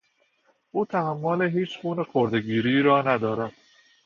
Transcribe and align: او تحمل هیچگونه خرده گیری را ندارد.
او 0.71 0.85
تحمل 0.85 1.41
هیچگونه 1.57 2.03
خرده 2.03 2.39
گیری 2.39 2.81
را 2.81 3.01
ندارد. 3.01 3.53